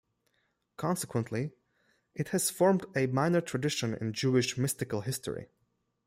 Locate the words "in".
3.93-4.13